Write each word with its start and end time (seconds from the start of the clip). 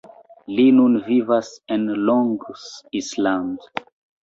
Li 0.59 0.63
nun 0.77 0.97
vivas 1.09 1.51
en 1.77 1.85
Long 2.09 2.33
Island. 3.03 3.89